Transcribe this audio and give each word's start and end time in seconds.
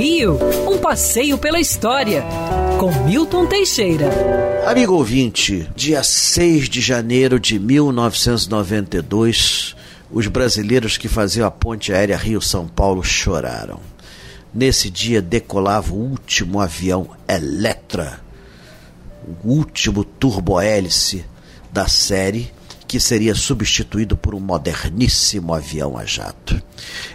Rio, 0.00 0.38
um 0.66 0.78
passeio 0.78 1.36
pela 1.36 1.60
história, 1.60 2.24
com 2.78 2.90
Milton 3.04 3.44
Teixeira. 3.44 4.08
Amigo 4.66 4.94
ouvinte, 4.94 5.68
dia 5.76 6.02
6 6.02 6.70
de 6.70 6.80
janeiro 6.80 7.38
de 7.38 7.58
1992, 7.58 9.76
os 10.10 10.26
brasileiros 10.26 10.96
que 10.96 11.06
faziam 11.06 11.46
a 11.46 11.50
ponte 11.50 11.92
aérea 11.92 12.16
Rio-São 12.16 12.66
Paulo 12.66 13.04
choraram. 13.04 13.78
Nesse 14.54 14.88
dia 14.88 15.20
decolava 15.20 15.92
o 15.92 15.98
último 15.98 16.60
avião 16.60 17.10
Electra, 17.28 18.22
o 19.44 19.50
último 19.50 20.02
turbohélice 20.02 21.26
da 21.70 21.86
série 21.88 22.50
que 22.90 22.98
seria 22.98 23.36
substituído 23.36 24.16
por 24.16 24.34
um 24.34 24.40
moderníssimo 24.40 25.54
avião 25.54 25.96
a 25.96 26.04
jato. 26.04 26.60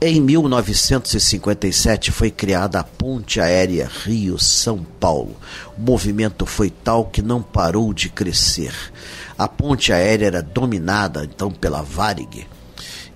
Em 0.00 0.20
1957 0.20 2.12
foi 2.12 2.30
criada 2.30 2.78
a 2.78 2.84
Ponte 2.84 3.40
Aérea 3.40 3.90
Rio-São 4.04 4.86
Paulo. 5.00 5.34
O 5.76 5.80
movimento 5.80 6.46
foi 6.46 6.70
tal 6.70 7.06
que 7.06 7.20
não 7.20 7.42
parou 7.42 7.92
de 7.92 8.08
crescer. 8.08 8.72
A 9.36 9.48
ponte 9.48 9.92
aérea 9.92 10.26
era 10.26 10.40
dominada 10.40 11.24
então 11.24 11.50
pela 11.50 11.82
Varig 11.82 12.46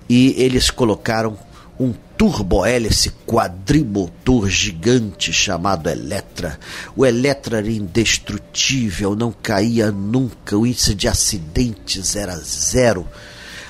e 0.09 0.35
eles 0.37 0.69
colocaram 0.69 1.37
um 1.79 1.93
turbohélice 2.17 3.11
quadrimotor 3.25 4.47
gigante 4.47 5.33
chamado 5.33 5.89
Eletra. 5.89 6.59
O 6.95 7.05
Eletra 7.05 7.57
era 7.57 7.71
indestrutível, 7.71 9.15
não 9.15 9.31
caía 9.31 9.91
nunca, 9.91 10.57
o 10.57 10.65
índice 10.65 10.93
de 10.93 11.07
acidentes 11.07 12.15
era 12.15 12.37
zero. 12.37 13.07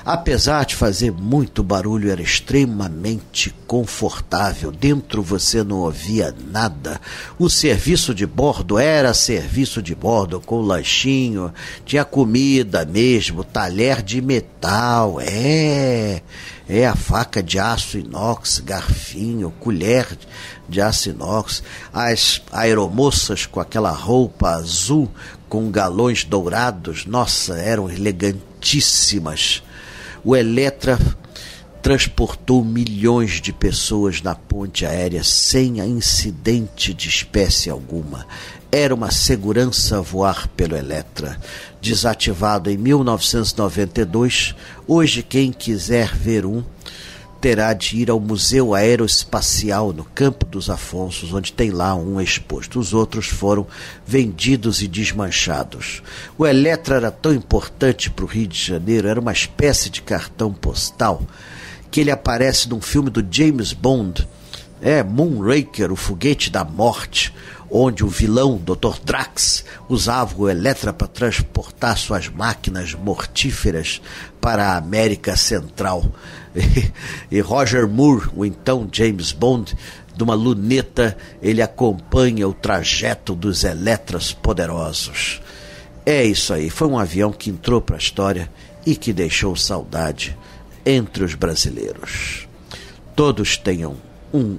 Apesar 0.04 0.66
de 0.66 0.74
fazer 0.74 1.12
muito 1.12 1.62
barulho, 1.62 2.10
era 2.10 2.20
extremamente 2.20 3.54
confortável. 3.68 4.72
Dentro 4.72 5.22
você 5.22 5.62
não 5.62 5.78
ouvia 5.78 6.34
nada. 6.50 7.00
O 7.38 7.48
serviço 7.48 8.12
de 8.12 8.26
bordo 8.26 8.78
era 8.78 9.14
serviço 9.14 9.80
de 9.80 9.94
bordo, 9.94 10.40
com 10.40 10.60
lanchinho, 10.60 11.54
tinha 11.86 12.04
comida 12.04 12.84
mesmo, 12.84 13.44
talher 13.44 14.02
de 14.02 14.20
metal. 14.20 15.20
É, 15.20 16.20
é 16.68 16.84
a 16.84 16.96
faca 16.96 17.40
de 17.40 17.60
aço 17.60 17.96
inox, 17.96 18.58
garfinho, 18.58 19.52
colher 19.60 20.18
de 20.68 20.80
aço 20.80 21.10
inox, 21.10 21.62
as 21.92 22.42
aeromoças 22.50 23.46
com 23.46 23.60
aquela 23.60 23.92
roupa 23.92 24.48
azul 24.50 25.08
com 25.48 25.70
galões 25.70 26.24
dourados, 26.24 27.04
nossa, 27.04 27.58
eram 27.58 27.90
elegantíssimas 27.90 29.62
o 30.24 30.36
Eletra 30.36 30.98
transportou 31.82 32.64
milhões 32.64 33.40
de 33.40 33.52
pessoas 33.52 34.22
na 34.22 34.36
ponte 34.36 34.86
aérea 34.86 35.24
sem 35.24 35.80
incidente 35.80 36.94
de 36.94 37.08
espécie 37.08 37.68
alguma. 37.68 38.26
Era 38.70 38.94
uma 38.94 39.10
segurança 39.10 40.00
voar 40.00 40.48
pelo 40.48 40.76
Eletra. 40.76 41.38
Desativado 41.80 42.70
em 42.70 42.76
1992, 42.76 44.54
hoje 44.86 45.22
quem 45.22 45.52
quiser 45.52 46.14
ver 46.14 46.46
um 46.46 46.62
terá 47.42 47.74
de 47.74 47.96
ir 47.96 48.08
ao 48.08 48.20
Museu 48.20 48.72
Aeroespacial 48.72 49.92
no 49.92 50.04
Campo 50.04 50.46
dos 50.46 50.70
Afonsos, 50.70 51.34
onde 51.34 51.52
tem 51.52 51.72
lá 51.72 51.92
um 51.92 52.20
exposto. 52.20 52.78
Os 52.78 52.94
outros 52.94 53.26
foram 53.26 53.66
vendidos 54.06 54.80
e 54.80 54.86
desmanchados. 54.86 56.04
O 56.38 56.46
Eletra 56.46 56.94
era 56.94 57.10
tão 57.10 57.34
importante 57.34 58.08
para 58.08 58.24
o 58.24 58.28
Rio 58.28 58.46
de 58.46 58.56
Janeiro, 58.56 59.08
era 59.08 59.18
uma 59.18 59.32
espécie 59.32 59.90
de 59.90 60.00
cartão 60.02 60.52
postal, 60.52 61.20
que 61.90 62.00
ele 62.00 62.12
aparece 62.12 62.68
num 62.68 62.80
filme 62.80 63.10
do 63.10 63.26
James 63.28 63.72
Bond, 63.72 64.24
é 64.82 65.02
Moonraker, 65.02 65.92
o 65.92 65.96
foguete 65.96 66.50
da 66.50 66.64
morte, 66.64 67.32
onde 67.70 68.04
o 68.04 68.08
vilão, 68.08 68.58
Dr. 68.58 68.98
Drax, 69.02 69.64
usava 69.88 70.34
o 70.36 70.50
Eletra 70.50 70.92
para 70.92 71.06
transportar 71.06 71.96
suas 71.96 72.28
máquinas 72.28 72.92
mortíferas 72.92 74.02
para 74.40 74.70
a 74.70 74.76
América 74.76 75.36
Central. 75.36 76.04
E, 77.30 77.40
Roger 77.40 77.88
Moore, 77.88 78.28
o 78.36 78.44
então 78.44 78.86
James 78.92 79.32
Bond, 79.32 79.74
de 80.14 80.22
uma 80.22 80.34
luneta, 80.34 81.16
ele 81.40 81.62
acompanha 81.62 82.46
o 82.46 82.52
trajeto 82.52 83.34
dos 83.34 83.64
Eletras 83.64 84.32
poderosos. 84.32 85.40
É 86.04 86.22
isso 86.22 86.52
aí, 86.52 86.68
foi 86.68 86.88
um 86.88 86.98
avião 86.98 87.32
que 87.32 87.48
entrou 87.48 87.80
para 87.80 87.96
a 87.96 87.98
história 87.98 88.50
e 88.84 88.94
que 88.94 89.14
deixou 89.14 89.56
saudade 89.56 90.36
entre 90.84 91.24
os 91.24 91.34
brasileiros. 91.34 92.46
Todos 93.16 93.56
tenham 93.56 93.96
um 94.34 94.58